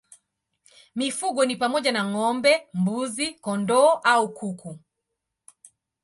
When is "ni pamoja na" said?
1.45-2.03